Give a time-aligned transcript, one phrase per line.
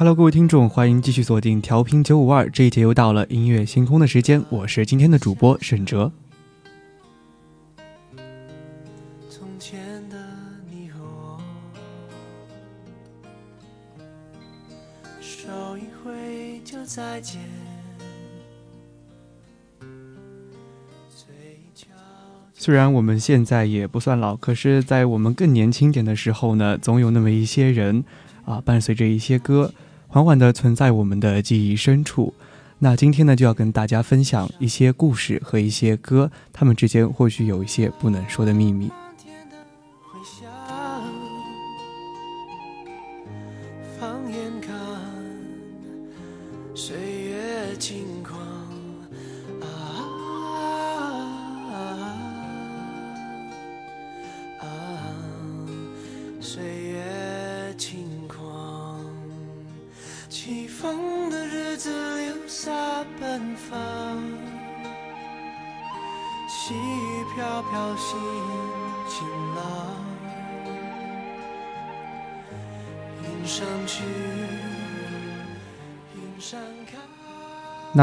[0.00, 6.10] Hello，各位听众，欢迎继续锁定调频九五二，这一节又到了音乐星空的时间，我是今天的主播沈哲。
[9.28, 9.78] 从前
[10.08, 10.16] 的
[10.70, 11.38] 你和我，
[15.20, 17.42] 手一挥就再见
[22.54, 28.02] 虽然我们现在也不算老，可是，在我们更年轻点的时候呢，总有那么一些人
[28.46, 29.74] 啊，伴随着一些歌。
[30.12, 32.34] 缓缓地存在我们的记忆深处。
[32.80, 38.90] 那今天呢，就要跟大家分享一些故事和一些歌，他们之间或许有一些不能说的秘密。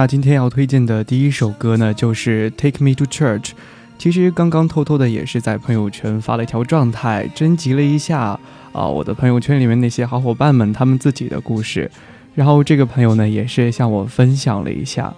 [0.07, 3.41] 今天要推荐的第一首歌呢，就是《Take Me to Church》。
[3.97, 8.39] 其实刚刚偷偷的也是在朋友圈发了一条状态，征集了一下
[8.71, 11.91] 啊，我的朋友圈里面那些好伙伴们他们自己的故事。
[12.35, 15.13] 然后这个朋友呢，也是向我分享了一下。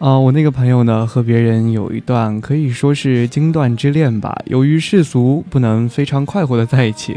[0.00, 4.36] 啊，我那个朋友呢，和别人有一段可以说是经断之恋吧。
[4.46, 7.16] 由于世俗不能非常快活的在一起，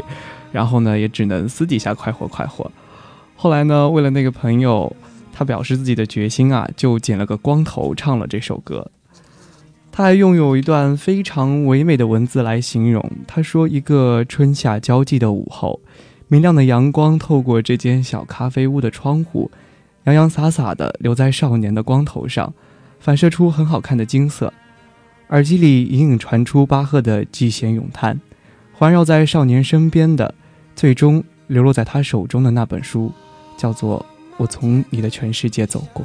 [0.52, 2.70] 然后呢，也只能私底下快活快活。
[3.34, 4.94] 后来呢，为了那个朋友。
[5.36, 8.88] 他表示自己的决心啊，就剪了个光头唱了这首歌。
[9.90, 13.04] 他还拥有一段非常唯美的文字来形容。
[13.26, 15.80] 他说：“一个春夏交际的午后，
[16.28, 19.50] 明亮的阳光透过这间小咖啡屋的窗户，
[20.04, 22.54] 洋洋洒洒的留在少年的光头上，
[23.00, 24.52] 反射出很好看的金色。
[25.30, 28.20] 耳机里隐隐传出巴赫的极弦咏叹，
[28.72, 30.34] 环绕在少年身边的，
[30.76, 33.12] 最终流落在他手中的那本书，
[33.56, 34.04] 叫做。”
[34.36, 36.04] 我从你的全世界走过。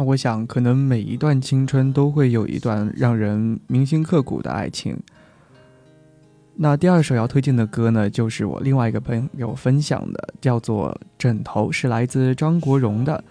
[0.00, 4.96] 那我想，可能每一段青春都会有一段让人铭心刻骨的爱情。
[6.56, 13.22] 那第二首要推荐的歌呢，就是我另外一个朋友分享的，叫做《枕头》，是来自张国荣的。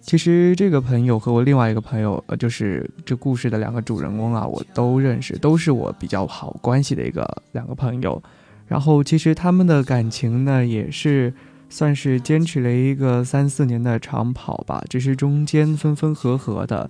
[0.00, 8.22] 其实这个朋友和我另外一个朋友，呃，就是这故事的两个主人公啊，我都认识，都是我比较好关系的一个两个朋友。
[8.68, 11.34] 然后其实他们的感情呢，也是。
[11.72, 16.88] 算是坚持了一个三四年的长跑吧，只是中间分分合合的，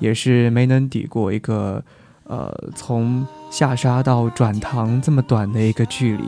[0.00, 1.82] 也是没能抵过一个，
[2.24, 6.24] 呃，从下沙到转塘这么短的一个距离。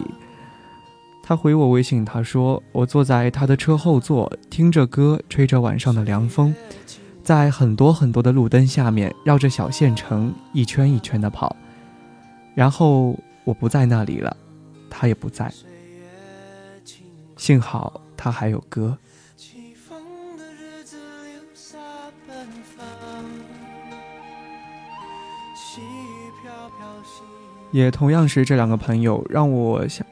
[1.22, 6.54] 他回我微信，他说我坐在他的车后座，听着歌，吹着晚上的凉风，
[7.22, 11.54] 在很多很多的路灯下面，绕着小县城一圈一圈的跑。
[12.54, 14.34] 然后我不在那里了，
[14.88, 15.52] 他也不在。
[17.40, 18.94] 幸好他还有歌。
[27.72, 30.06] 也同样是这两个朋友，让我想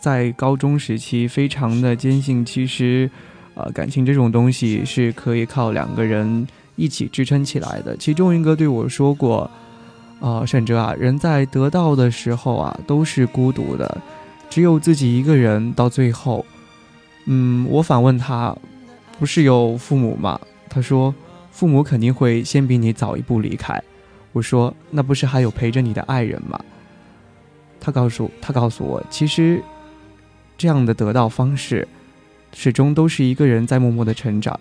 [0.00, 3.10] 在高中时期非常的坚信，其实，
[3.54, 7.94] 呃，感情这种东西是可以靠两个人一起支撑起来的。
[7.98, 9.50] 其中一个对我说过，
[10.20, 14.00] 啊，沈哲啊，人在得到的时候啊，都是孤独的。
[14.48, 16.44] 只有自己一个人到最后，
[17.26, 18.56] 嗯，我反问他，
[19.18, 20.40] 不是有父母吗？
[20.68, 21.14] 他说，
[21.50, 23.82] 父母肯定会先比你早一步离开。
[24.32, 26.58] 我说，那不是还有陪着你的爱人吗？
[27.80, 29.62] 他告诉他告诉我，其实
[30.58, 31.86] 这样的得到方式，
[32.52, 34.58] 始终都是一个人在默默的成长。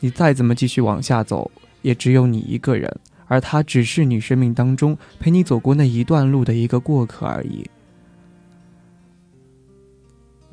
[0.00, 1.50] 你再怎么继续往下走，
[1.82, 2.94] 也只有你一个人，
[3.26, 7.64] 而他只是你生命当中陪你走过那一段路的一个过客而已。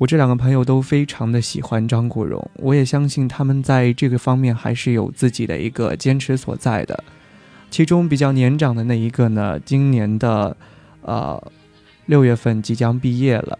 [0.02, 7.04] 我这两个朋友都非常的喜欢张国荣，我也相信他们在这个方面还是有自己的一个坚持所在的。
[7.70, 10.56] 其中比较年长的那一个呢，今年的
[11.02, 11.40] 呃
[12.06, 13.56] 六月份即将毕业了，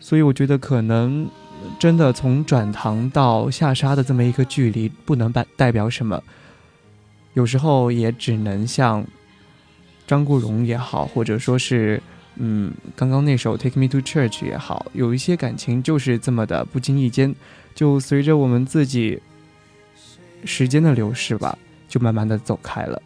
[0.00, 1.30] 所以我觉得可能
[1.78, 6.20] 真的从转塘到下沙的这么一个距离，不能代代表什么，
[7.34, 9.06] 有时候也只能像
[10.08, 12.02] 张国荣也好，或者说是。
[12.36, 17.34] 嗯，刚刚那首《Take Me to Church》也好，有一些感情就是这么的，不经意间，
[17.74, 19.20] 就随着我们自己
[20.44, 23.00] 时间的流逝吧，就慢慢的走开了。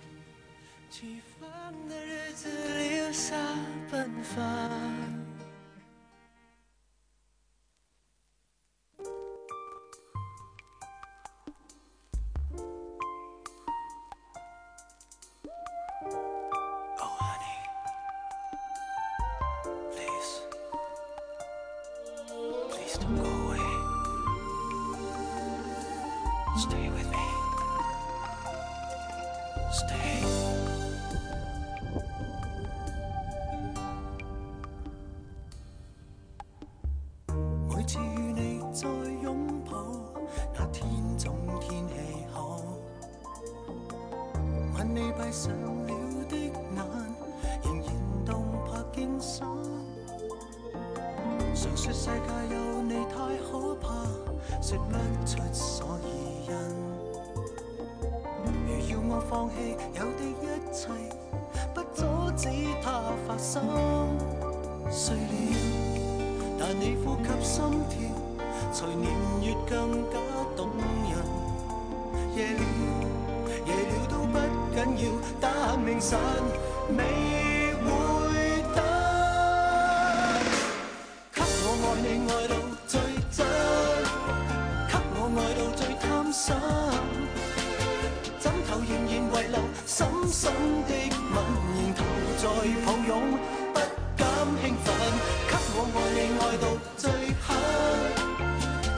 [96.50, 96.66] 爱到
[96.96, 97.08] 最
[97.46, 97.56] 狠，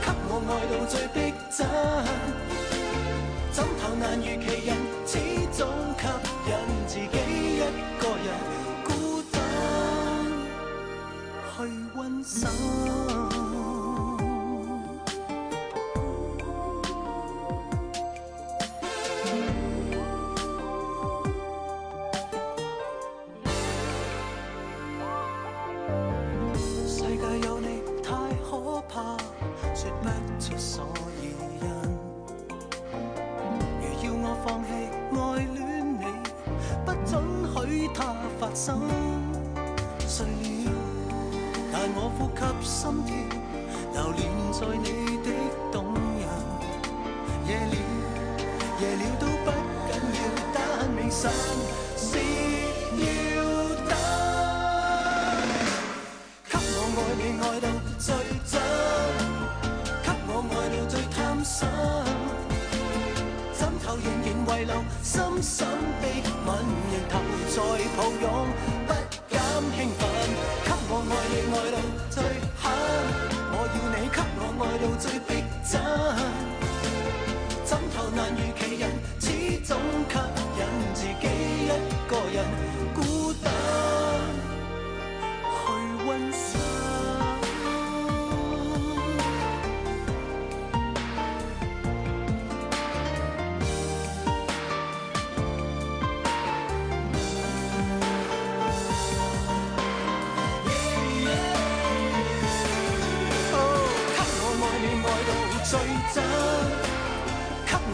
[0.00, 1.68] 给我爱到最逼真，
[3.52, 4.81] 枕头难如其人。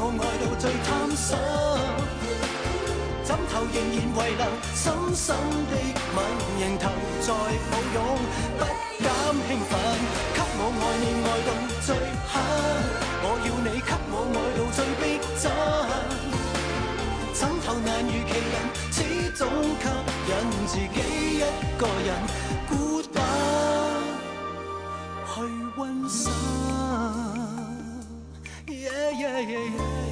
[0.00, 1.36] 我爱到最贪心。
[3.26, 4.00] 枕头仍然遗
[4.38, 4.42] 留
[4.74, 5.26] 深深
[5.68, 5.74] 的
[6.14, 6.16] 吻，
[6.60, 6.86] 仍投
[7.20, 7.28] 在
[7.68, 7.96] 抱拥，
[8.58, 8.60] 不
[9.02, 9.06] 减
[9.46, 9.70] 兴奋。
[10.32, 11.50] 给我爱你爱到
[11.84, 11.88] 最
[12.30, 12.32] 狠，
[13.20, 15.04] 我要你给我爱到最逼
[15.36, 15.44] 真。
[17.34, 18.56] 枕頭難如其人，
[18.90, 18.96] 始
[19.36, 19.40] 終
[19.82, 19.84] 吸
[20.30, 20.32] 引
[20.66, 20.98] 自己
[21.36, 21.40] 一
[21.76, 22.08] 個人
[22.68, 22.72] 孤
[23.12, 23.16] 單
[25.34, 25.36] 去
[25.76, 26.77] 温心。
[29.38, 30.07] Yeah, yeah,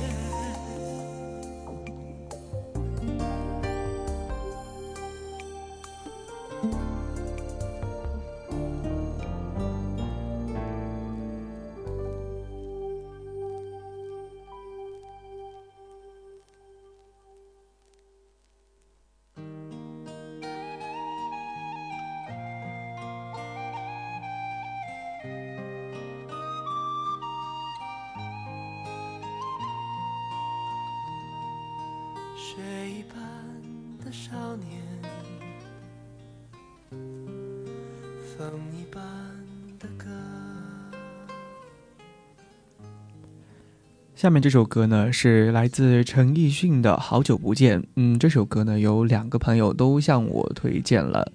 [44.16, 47.82] 下面这首歌呢是来自陈奕迅的《好久不见》。
[47.96, 51.30] 嗯，这首歌呢有两个朋友都向我推荐了，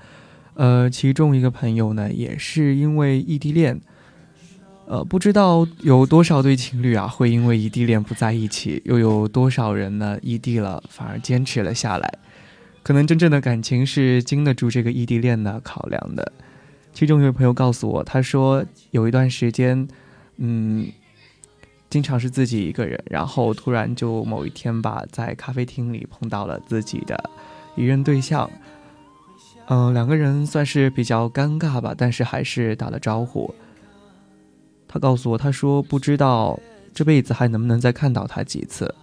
[0.55, 3.79] 呃，其中一个朋友呢也是因为异地恋，
[4.87, 12.11] 呃，不知道有多少对情侣啊会因为异地恋不在一起，又有多少人呢异地了反而坚持了下来。
[12.81, 16.31] 可能真正的感情是经得住这个异地恋的考量的。
[16.93, 19.87] 其中一位朋友告诉我，他说有一段时间，
[20.37, 20.87] 嗯。
[21.91, 27.29] 经常是自己一个人，然后突然就某一天吧，在咖啡厅里碰到了自己的
[27.75, 28.49] 一任对象，
[29.67, 33.53] 嗯、两个人算是比较尴尬吧，但是还是打了招呼。
[34.87, 36.57] 他告诉我，他说不知道
[36.93, 38.95] 这辈子还能不能再看到他几次。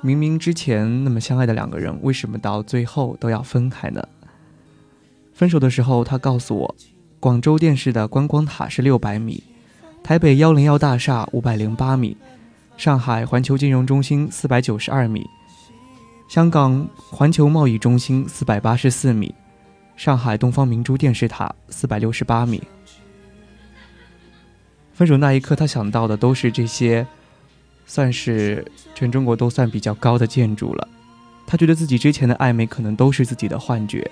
[0.00, 4.02] 明明之前那么相爱的两个人，为什么到最后都要分开呢？
[5.34, 6.76] 分手的时候，他告诉我，
[7.20, 9.44] 广州电视的观光塔是六百米。
[10.06, 12.16] 台北幺零幺大厦五百零八米，
[12.76, 15.28] 上海环球金融中心四百九十二米，
[16.28, 19.34] 香港环球贸易中心四百八十四米，
[19.96, 22.62] 上海东方明珠电视塔四百六十八米。
[24.92, 27.04] 分手那一刻，他想到的都是这些，
[27.84, 30.86] 算是全中国都算比较高的建筑了。
[31.48, 34.08] 他觉得自己之前的暧昧可能都是自己的幻觉，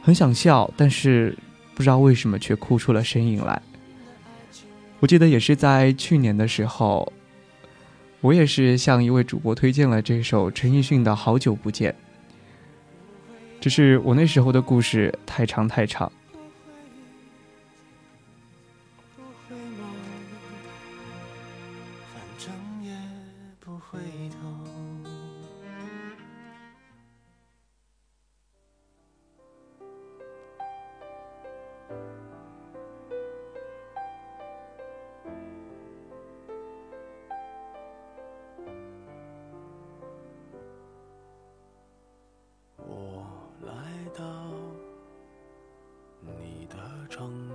[0.00, 1.36] 很想笑，但是
[1.74, 3.60] 不知道为什么却哭出了声音来。
[5.00, 7.12] 我记得也是在去年的时候，
[8.20, 11.92] 我也是向一位主播推荐了这首陈奕迅的《好久不见》，
[13.60, 16.10] 只是我那时候的故事太长太长。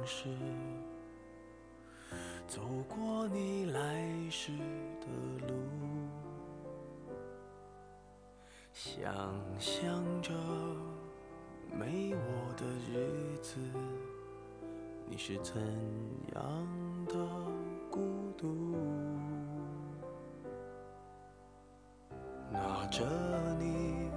[0.05, 0.27] 是
[2.45, 4.51] 走过你来时
[4.99, 5.53] 的路
[8.73, 9.13] 想
[9.57, 10.31] 象着
[11.71, 13.57] 没我的日子
[15.09, 15.61] 你是怎
[16.35, 17.15] 样的
[17.89, 18.75] 孤独
[22.51, 23.05] 拿着
[23.57, 24.11] 你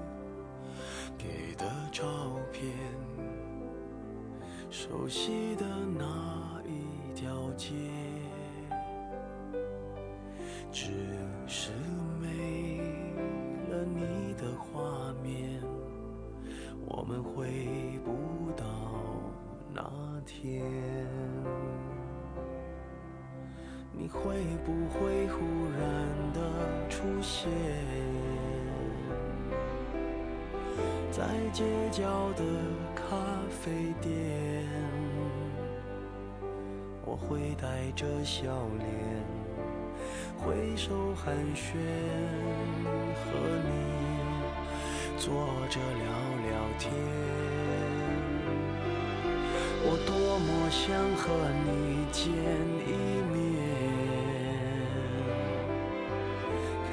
[1.16, 2.04] 给的照
[2.52, 2.72] 片
[4.68, 5.45] 熟悉
[31.56, 32.44] 街角的
[32.94, 33.16] 咖
[33.48, 34.12] 啡店，
[37.02, 38.44] 我会带着笑
[38.76, 38.86] 脸，
[40.36, 41.72] 挥手寒暄，
[43.24, 43.32] 和
[43.64, 43.70] 你
[45.16, 45.32] 坐
[45.70, 46.04] 着聊
[46.44, 46.92] 聊天。
[49.80, 50.84] 我多么想
[51.16, 51.24] 和
[51.64, 52.28] 你见
[52.86, 52.92] 一
[53.32, 53.34] 面，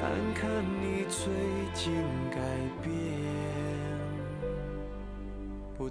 [0.32, 0.42] 看
[0.80, 1.20] 你最
[1.74, 1.92] 近
[2.30, 2.40] 改
[2.82, 3.03] 变。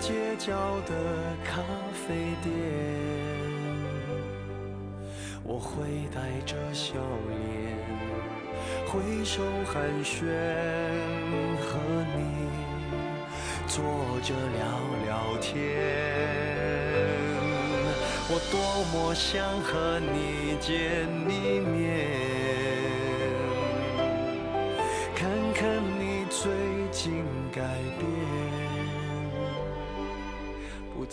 [0.00, 0.52] 街角
[0.86, 0.92] 的
[1.44, 2.52] 咖啡店，
[5.42, 6.94] 我会带着笑
[7.28, 7.76] 脸，
[8.86, 10.26] 挥手寒暄，
[11.60, 11.78] 和
[12.16, 12.18] 你
[13.66, 13.84] 坐
[14.22, 14.62] 着聊
[15.06, 15.52] 聊天。
[18.26, 18.54] 我多
[18.92, 22.33] 么想和你见一面，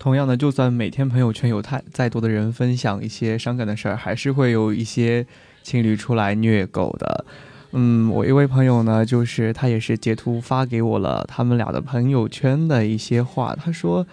[0.00, 5.26] 同样的，就算每天朋友圈有太再多的人分享一些伤感的事儿，还是会有一些
[5.62, 7.26] 情侣出来虐狗的。
[7.72, 13.54] 嗯，我一位朋友呢，就是他也是截图发给我了他们俩的朋友圈的一些话。
[13.54, 14.06] 他说：“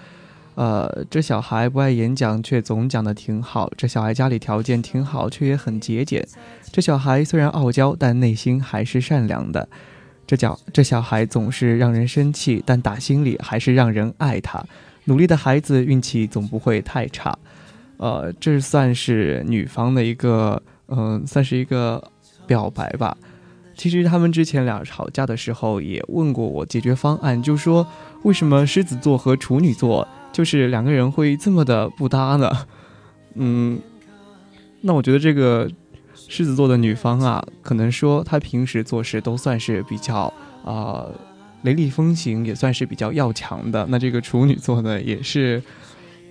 [0.56, 6.22] 呃，这小孩不爱演讲，却总讲的挺好；这小孩家里条件挺好，却也很节俭；
[6.70, 9.66] 这小孩虽然傲娇，但内心还是善良的；
[10.28, 14.62] 这叫这小孩总是让人生气，但打心里还是让人爱他。”
[15.08, 17.38] 努力的孩子运气总不会太差，
[17.96, 22.12] 呃，这算是女方的一个，嗯，算是一个
[22.46, 23.18] 表白吧。
[23.76, 27.88] 其实他们之前俩吵架的时候也问过我解决方案，就说
[28.24, 32.52] 为什么狮子座和处女座就是两个人会这么的不搭呢？
[33.36, 33.80] 嗯，
[34.82, 35.70] 那我觉得这个
[36.16, 40.34] 狮子座的女方啊，可能说她平时做事都算是比较
[40.66, 41.06] 啊。
[41.64, 43.86] 雷厉风行也算是比较要强的。
[43.90, 45.62] 那这个处女座呢，也是，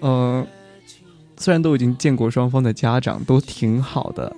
[0.00, 0.46] 嗯，
[1.36, 4.34] 虽然都已经见过双方的家长，都挺好的。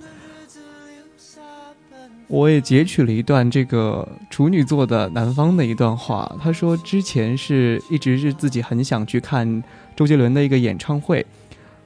[2.26, 9.64] 我也截取了一段这个处女座的男方的一段话，他说之前是一直是自己很想去看
[9.96, 11.24] 周杰伦的一个演唱会，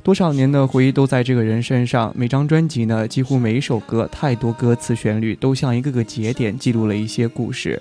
[0.02, 2.12] 多少年的回忆都在这个人身上。
[2.16, 7.80] 每张专辑呢，几乎每一首歌，太多歌词旋律都像一个个节点，记录了一些故事。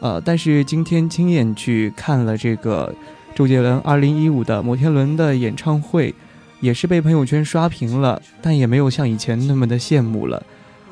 [0.00, 2.94] 呃，但是今天亲眼去看了这个
[3.34, 6.14] 周杰伦2015的摩天轮的演唱会，
[6.60, 10.42] 也是被朋友圈刷屏了，但也没有像以前那么的羡慕了。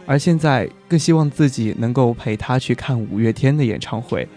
[0.07, 4.29] 而现在更希望自己能够陪他去看五月天的演唱会。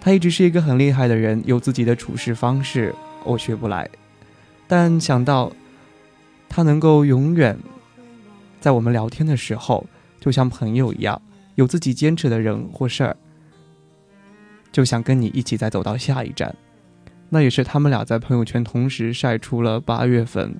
[0.00, 3.88] 他一直是一个很厉害的人，有自己的处事方式，我学不来。
[4.66, 5.52] 但想到
[6.48, 7.58] 他能够永远
[8.60, 9.84] 在我们聊天的时候，
[10.20, 11.20] 就像朋友一样，
[11.56, 13.16] 有自己坚持的人或事儿，
[14.70, 16.54] 就想跟你一起再走到下一站。
[17.28, 20.54] 那也是他们俩在朋友圈同时晒出了八月份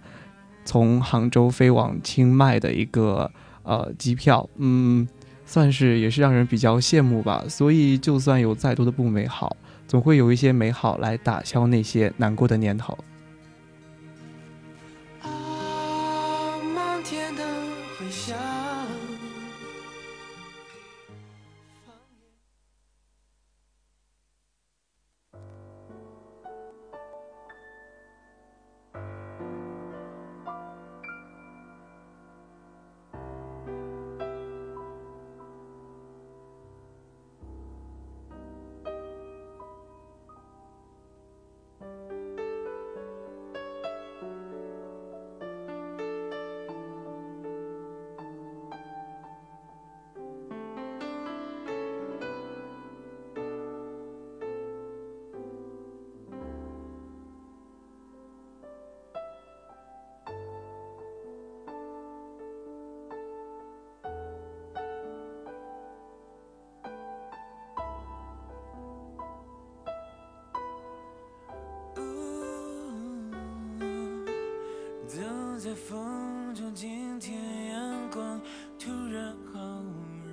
[0.64, 3.31] 从杭州飞往清迈的一个
[3.62, 5.07] 呃机票，嗯，
[5.45, 7.45] 算是也是让人比较羡慕吧。
[7.49, 12.99] 所以就算有再多的不美好，总会有一些美好来打消那些难过的念头。
[75.66, 78.40] 在风中，今天阳光
[78.79, 79.83] 突然好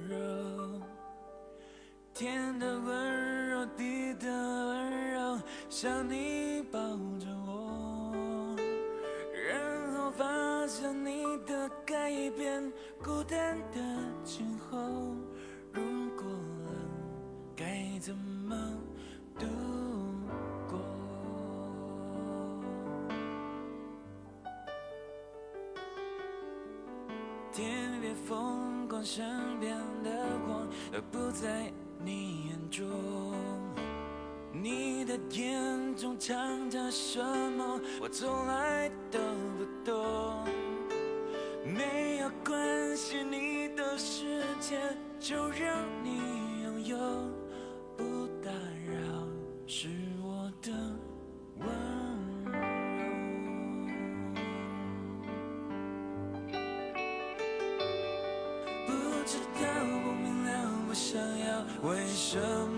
[0.08, 0.80] 热，
[2.13, 5.41] 天的温柔，地的温柔，
[5.72, 6.80] 像你抱
[7.17, 8.56] 着我，
[9.50, 12.72] 然后发现你的改变，
[13.04, 13.82] 孤单的
[38.04, 39.18] 我从来都
[39.58, 40.46] 不懂。
[41.66, 44.78] 没有关系，你的世界
[45.22, 46.18] 就让你
[46.63, 46.98] 拥有，
[47.96, 48.94] 不打扰
[49.66, 49.88] 是
[50.22, 50.70] 我的
[51.60, 51.66] 温
[52.44, 52.52] 柔。
[58.86, 58.92] 不
[59.26, 59.63] 知道，
[60.04, 60.52] 不明了，
[60.86, 61.63] 不想要。
[61.84, 62.73] 为什么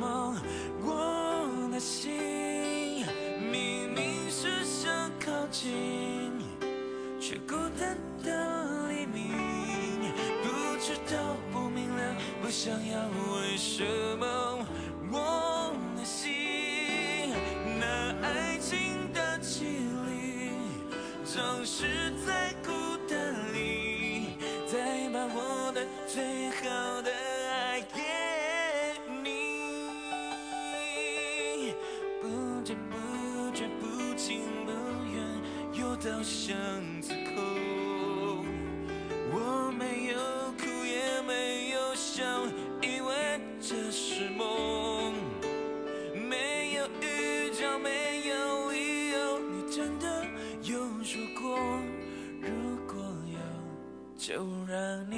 [12.65, 12.99] 想要，
[13.31, 13.83] 为什
[14.17, 14.54] 么
[54.75, 55.14] 就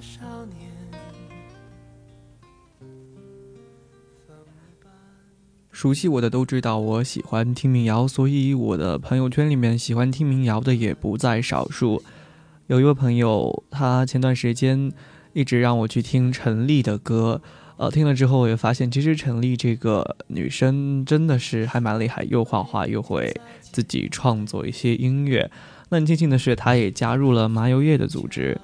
[0.00, 0.70] 少年，
[5.72, 12.02] 熟悉我的都知道我喜欢听民谣，所以我的朋友圈里面喜欢听民谣的也不在少数。
[12.68, 14.92] 有一位朋友，他前段时间
[15.32, 17.42] 一直让我去听陈粒的歌，
[17.76, 25.50] 呃，听了之后我也发现，其实陈粒这个女生真的是还蛮厉害，又画画又会自己创作一些音乐。
[25.88, 28.56] 那庆幸的是，她也加入了麻油叶的组织。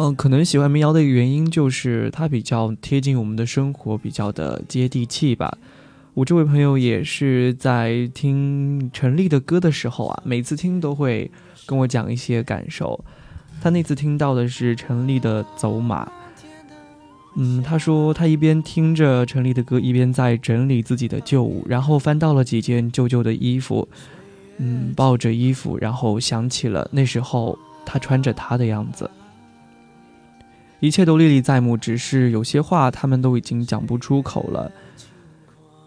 [0.00, 5.58] 嗯、可能喜欢民谣的一个原因就是它比较贴近我们的生活，比较的接地气吧。
[6.14, 11.28] 我这位朋友也是在听陈粒的歌的时候啊，每次听都会
[11.66, 13.04] 跟我讲一些感受。
[13.60, 16.04] 他那次听到的是陈粒的《走马》，
[17.36, 23.88] 嗯，他说他一边听着陈粒的歌，一边在整理自己的旧物，然后翻到了几件旧旧的衣服，
[24.58, 29.10] 嗯，抱着衣服，然后想起了那时候他穿着它的样子。
[30.80, 34.70] 一切都历历在目，只是有些话他们都已经讲不出口了。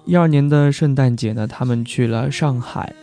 [0.06, 2.94] 一二年的圣诞节呢，他们去了上海，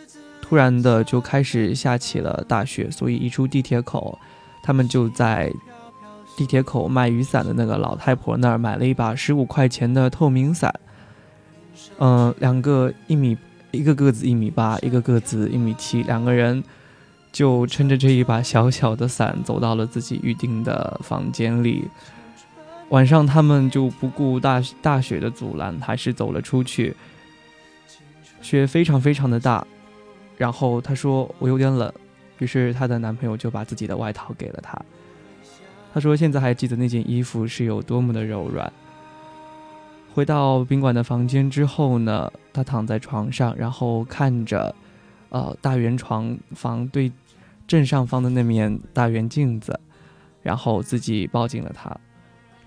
[0.41, 4.19] 突然的就开始下起了大雪，所以一出地铁口，
[4.61, 5.51] 他们就在
[6.37, 10.73] 地铁口卖雨伞的那个老太婆那儿买了一把十五块钱的透明伞。
[11.97, 13.37] 嗯、两个一米，
[13.71, 16.61] 一个个子一米八，一个个子一米七，两个人
[17.31, 21.87] 就撑着这一把小小的伞走到了自己预定的房间里。
[22.89, 26.95] 晚上，他们就不顾大大雪的阻拦，还是走了出去。
[28.41, 29.65] 雪非常非常的大，
[30.37, 31.93] 然后她说我有点冷，
[32.39, 34.75] 于是她的男朋友就把自己的外套给了她。
[35.93, 38.71] 她说现在还记得那件衣服是有多么的柔软。
[40.15, 44.73] 回到宾馆的房间之后呢，她躺在床上，然后看着，
[45.29, 47.11] 呃，大圆床房对
[47.67, 49.79] 正上方的那面大圆镜子，
[50.41, 51.95] 然后自己抱紧了它。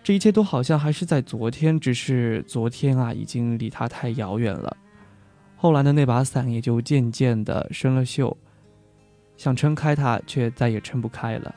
[0.02, 4.76] 这一切都好像还是在昨天，只是昨天啊，已经离他太遥远了。
[5.56, 8.34] 后来的那把伞也就渐渐的生了锈，
[9.36, 11.54] 想撑开它，却再也撑不开了。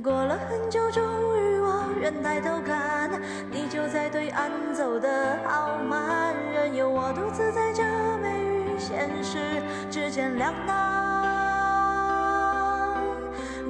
[0.00, 3.10] 过了很久，终于我愿抬头看，
[3.50, 7.82] 你就在对岸走得好慢，任由我独自在这
[8.22, 9.60] 美与现实
[9.90, 11.02] 之间两难。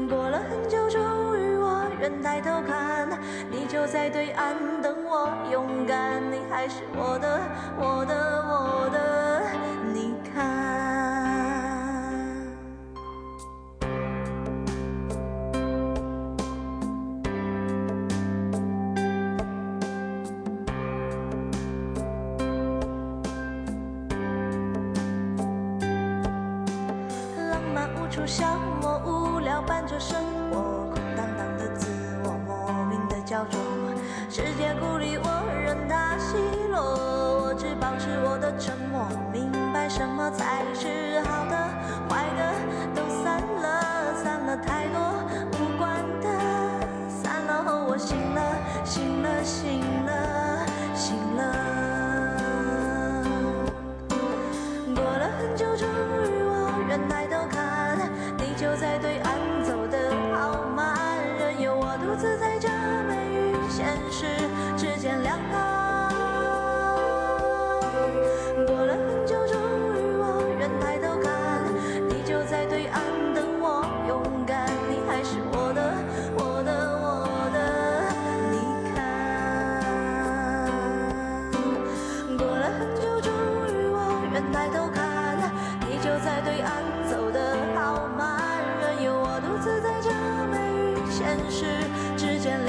[0.07, 1.01] 过了很久，终
[1.39, 3.09] 于我愿抬头看，
[3.51, 7.41] 你就在对岸等我勇敢，你还是我的，
[7.79, 8.15] 我的，
[8.49, 9.22] 我的，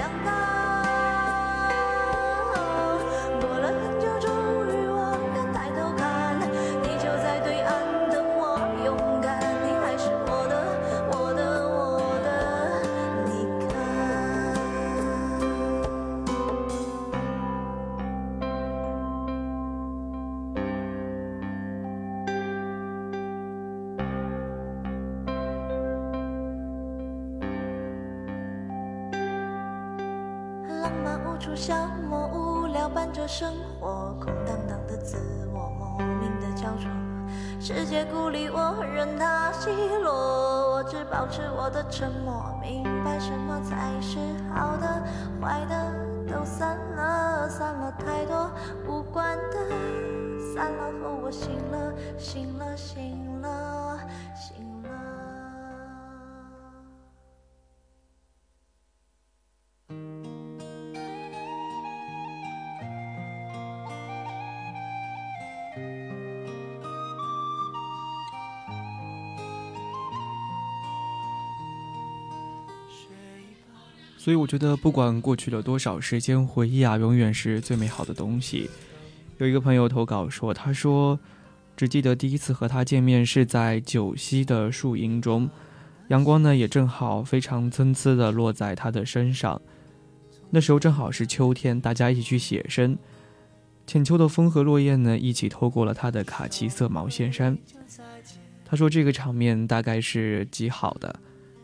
[0.03, 0.42] 长大
[33.24, 35.17] 着生活，空荡荡的自
[35.53, 36.91] 我，莫名的焦灼。
[37.57, 40.11] 世界孤立我，任它奚落，
[40.74, 44.19] 我只保持我的沉默，明白什么才是
[44.53, 45.01] 好的，
[45.41, 45.93] 坏的
[46.28, 48.51] 都散了，散了太多
[48.89, 49.01] 无
[74.24, 78.69] 所以我觉得，不管过去了多少时间，回忆啊，永远是最美好的东西。
[79.38, 81.19] 有一个朋友投稿说，他说
[81.76, 85.49] 只记得第一次和他见面是在九溪的树荫中，
[86.07, 89.61] 阳光呢也正好非常参差的落在他的身上。
[90.51, 92.97] 那时候正好是秋天，大家一起去写生，
[93.86, 97.57] 浅秋的风和落叶呢一起透过了他的卡其色毛线衫。
[98.63, 101.13] 他说这个场面大概是极好的。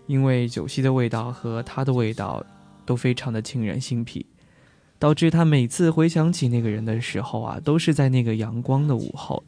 [0.09, 2.43] 因为酒溪的味道和他的味道
[2.83, 4.25] 都非常的沁人心脾，
[4.97, 9.43] 导致他每次回想起那个人的时候啊，都是在那个阳光的午后，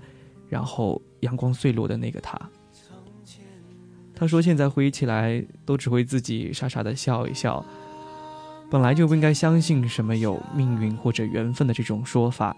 [0.47, 2.39] 然后阳光碎落的那个他。
[4.13, 7.65] 他说现在回忆起来，都只会自己傻傻的笑一笑。
[8.69, 12.55] 本来就不应该相信什么有命运或者缘分的这种说法，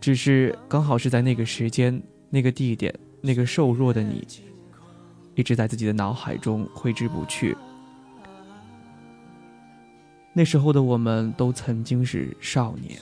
[0.00, 4.26] 只是刚好是在那个时间、那个地点、那个瘦弱的你。
[5.34, 7.56] 一直在自己的脑海中挥之不去。
[10.32, 13.00] 那时候的我们都曾经是少年。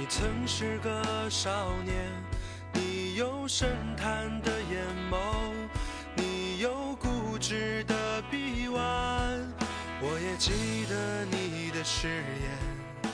[0.00, 2.10] 你曾是个少年，
[2.72, 5.52] 你有深潭的眼眸，
[6.16, 8.82] 你有固执的臂弯。
[10.00, 13.12] 我也记得你的誓言，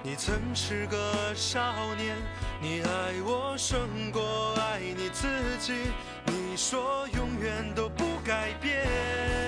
[0.00, 2.16] 你曾是个少年，
[2.60, 5.26] 你爱我胜过爱你自
[5.58, 5.72] 己，
[6.26, 9.47] 你说永远都不改变。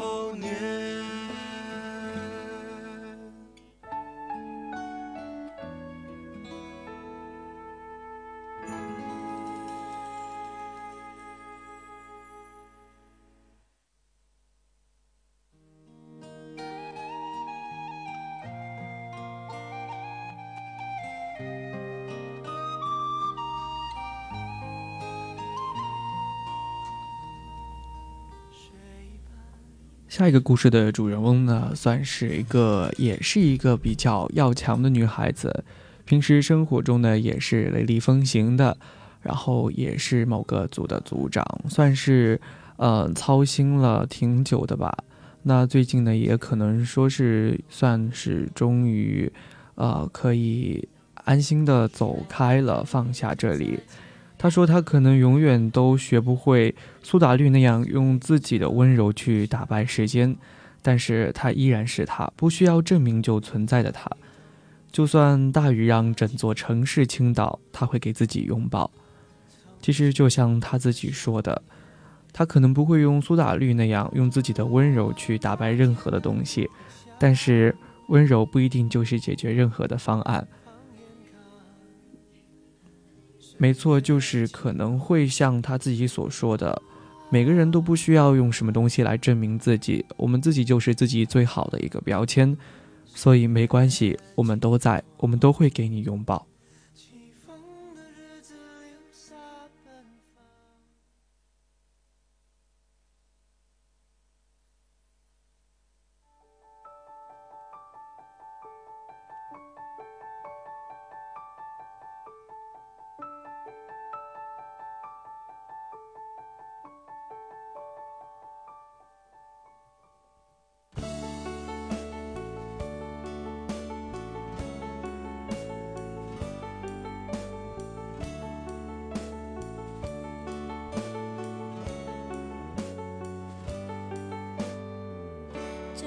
[0.00, 0.69] 少年。
[30.10, 35.62] 下一个故事的主人翁呢，算是一个，也是一个比较要强的女孩子，
[36.04, 38.76] 平时生活中呢也是雷厉风行的，
[39.22, 42.40] 然后也是某个组的组长，算是
[42.76, 44.92] 呃操心了挺久的吧。
[45.44, 49.32] 那最近呢，也可能说是算是终于，
[49.76, 50.88] 呃，可以
[51.22, 53.78] 安心的走开了，放下这里。
[54.42, 60.34] 他说：“他可能永远都学不会苏打绿那样用自己的温柔去打败时间，
[60.80, 64.10] 但是他依然是他，不需要证明就存在的他。
[64.90, 68.90] 就算大雨让整座城市倾倒，他会给自己拥抱。
[69.82, 71.60] 其实就像他自己说的，
[72.32, 76.66] 他可能不会用苏打绿那样用自己的温柔去打败任何的东西，
[77.18, 77.76] 但是
[78.08, 80.48] 温柔不一定就是解决任何的方案。”
[83.60, 86.80] 没错，就是可能会像他自己所说的，
[87.28, 92.56] 每个人都不需要用什么东西来证明自己，我们自己就是自己最好的一个标签，
[93.04, 96.46] 所以没关系，我们都在，我们都会给你拥抱。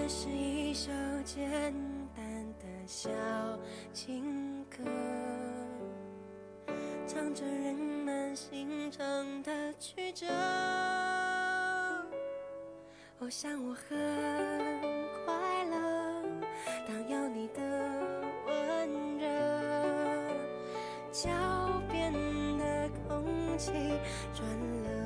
[0.04, 0.92] 这是一首
[1.24, 1.74] 简
[2.14, 3.10] 单的小
[3.94, 4.84] 情歌，
[7.08, 9.02] 唱着人们心肠
[9.44, 10.26] 的曲折。
[13.18, 13.98] 我想我很
[15.24, 16.22] 快乐，
[16.86, 17.62] 当有你的
[18.46, 19.26] 温热，
[21.14, 21.30] 脚
[21.90, 22.12] 边
[22.58, 23.72] 的空气
[24.34, 24.46] 转
[24.84, 25.03] 了。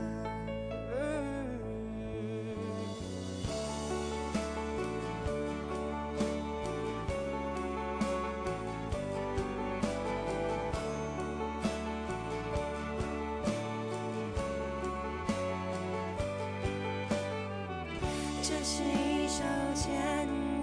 [18.69, 19.43] 是一首
[19.73, 19.95] 简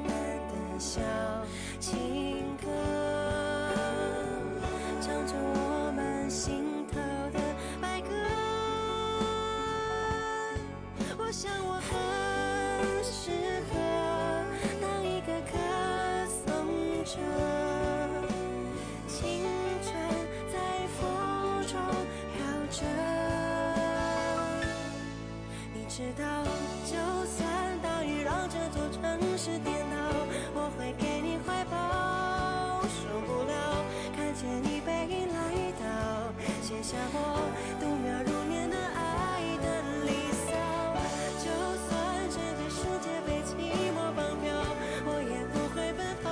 [0.06, 0.12] 单
[0.50, 1.00] 的小
[1.80, 2.68] 情歌，
[5.00, 7.00] 唱着我们心头
[7.32, 7.40] 的
[7.80, 8.08] 白鸽。
[11.16, 13.30] 我想我很适
[13.70, 13.72] 合
[14.82, 15.56] 当一个歌
[16.44, 16.44] 颂
[17.06, 17.16] 者，
[19.08, 19.40] 青
[19.82, 19.90] 春
[20.52, 20.54] 在
[21.00, 21.00] 风
[21.66, 21.72] 中
[22.34, 22.36] 飘
[22.70, 22.84] 着。
[25.72, 26.44] 你知道，
[26.84, 26.92] 就
[27.24, 27.43] 算
[28.46, 29.00] 这座城
[29.38, 29.96] 市颠倒，
[30.54, 32.84] 我会给你怀抱。
[32.84, 33.82] 受不了，
[34.14, 35.38] 看见你背影来
[35.80, 36.28] 到，
[36.60, 37.16] 写下我
[37.80, 39.66] 度秒如年的爱的
[40.04, 40.52] 离骚。
[41.40, 41.48] 就
[41.88, 41.90] 算
[42.28, 43.56] 整个世界被寂
[43.96, 44.52] 寞绑票，
[45.06, 46.28] 我也不会奔跑。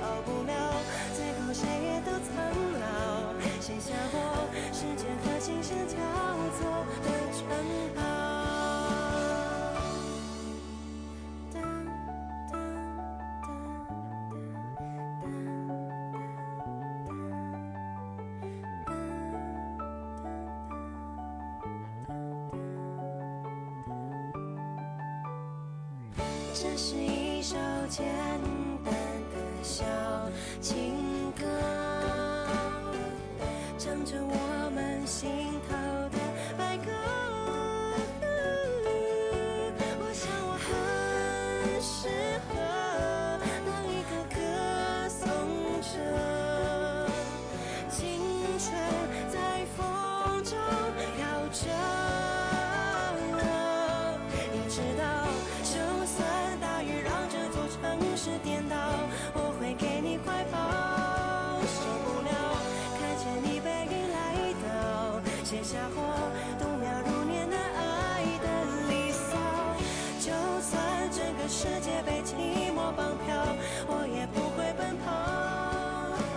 [0.00, 0.80] 跑不了，
[1.14, 2.32] 最后谁也都苍
[2.80, 6.00] 老，写下我时间和琴声交
[6.56, 6.64] 错
[7.04, 7.44] 的城
[7.94, 8.07] 堡。
[26.80, 27.56] 是一首
[27.88, 28.06] 简
[28.84, 29.84] 单的小
[30.60, 31.07] 情
[65.58, 65.98] 写下我
[66.54, 68.46] 度秒如年的爱的
[68.86, 69.34] 离骚。
[70.22, 70.30] 就
[70.62, 70.78] 算
[71.10, 73.34] 整个世界被寂寞绑票，
[73.88, 75.10] 我也不会奔跑。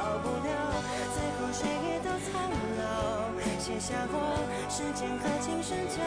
[0.02, 0.74] 跑不了，
[1.14, 2.50] 最后谁也都苍
[2.82, 6.02] 老，写下我时间和琴声交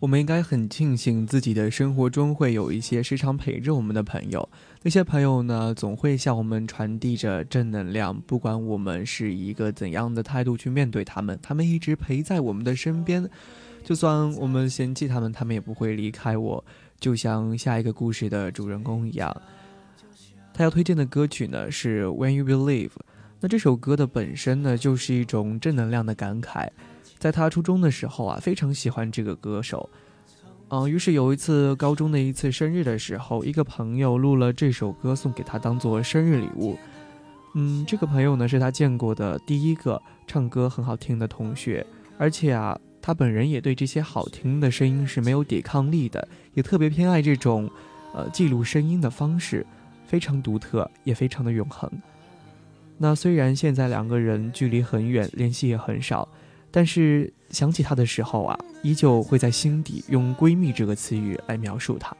[0.00, 4.48] 我们应该很庆幸自己的生活中会有一些时常陪着我们的朋友，
[4.82, 13.28] 那些朋友呢，总会向我们传递着正能量，不管我们是以一个怎样的态度去面对他们，他们一直陪在我们的身边。
[13.84, 16.64] 就算我们嫌弃他们，他们也不会离开我，
[16.98, 19.34] 就像下一个故事的主人公一样。
[20.54, 22.88] 他要推荐的歌曲呢是《When You Believe》，
[23.38, 26.70] 那这首歌的本身呢就是一种正能量的感慨。
[27.20, 29.88] 在他初中的时候啊，非常喜欢这个歌手，
[30.70, 36.78] 嗯，于是有一次高中的一次生日的时候，一个朋友录了这首歌送给他当做生日礼物。
[37.54, 47.70] 嗯，这个朋友呢是他见过的第一个唱歌很好听的同学，而且啊，他本人也对这些好听的声音是没有抵抗力的，也特别偏爱这种，
[48.14, 49.66] 呃，记录声音的方式，
[50.06, 51.90] 非常独特，也非常的永恒。
[52.96, 56.26] 那虽然现在两个人距离很远，联系也很少。
[56.70, 62.16] 但是想起她的时候啊，依旧会在心底用“闺蜜”这个词语来描述她。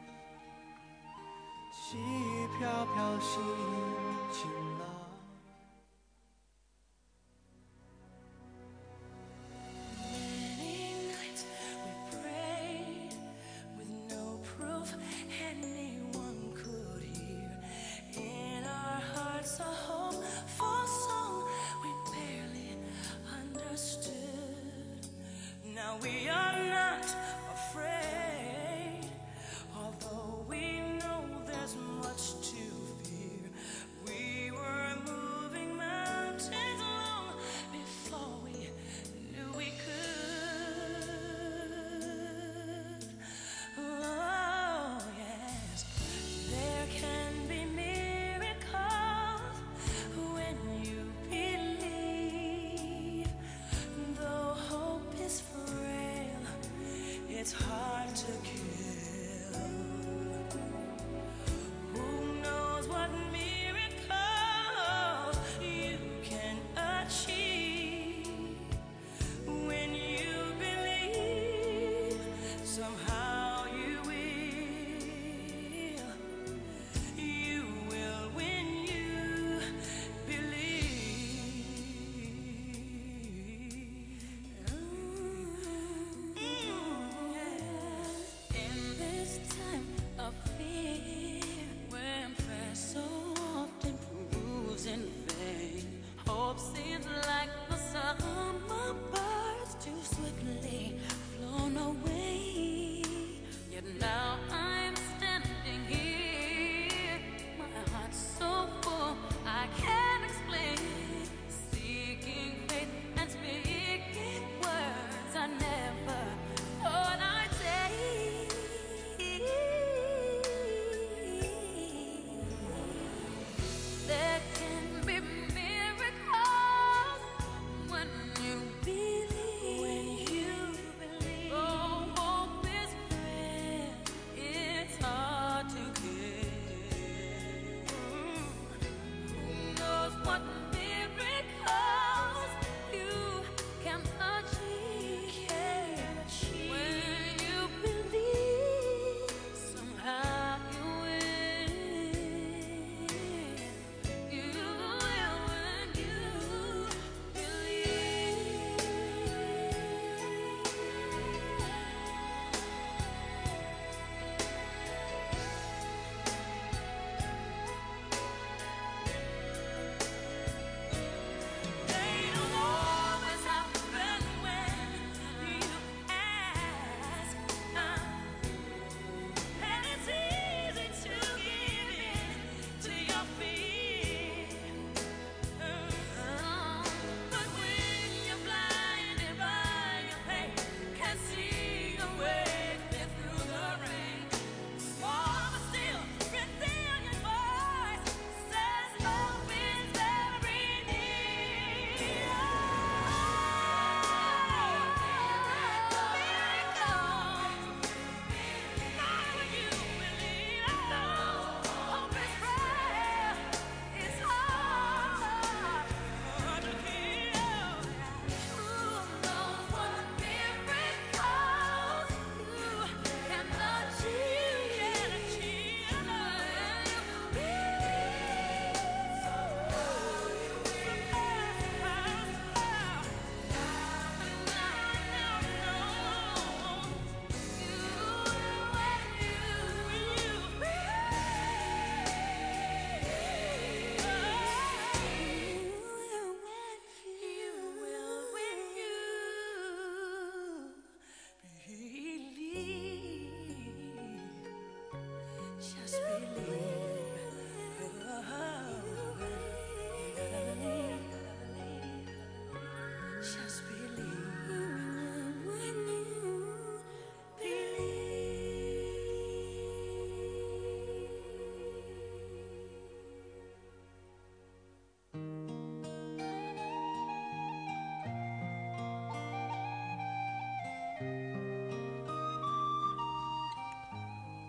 [57.41, 59.90] it's hard to kill.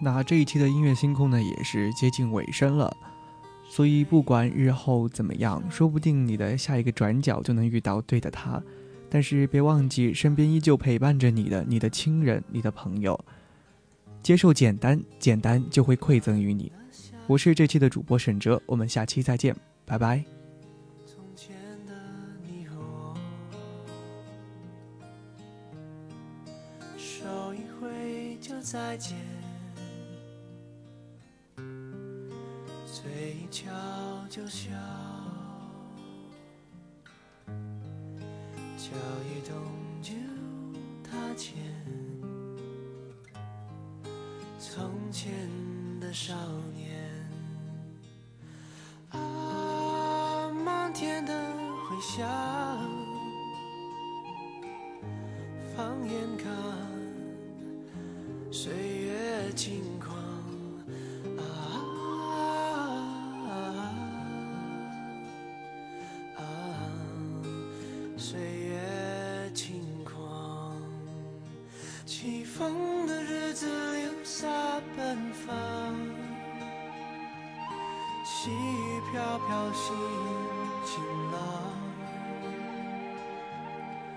[0.03, 2.94] 那这一期的音乐星空呢也是接近尾声了。
[3.68, 8.62] 所以不管日后怎么样说不定你的下一个转角就能遇到对的他。
[9.09, 13.18] 但是别忘记身边依旧陪伴着你的你的亲人你的朋友。
[14.22, 16.70] 接受简单简单就会馈赠于你。
[17.26, 20.32] 我是这期的主播沈哲我们下期再见拜拜。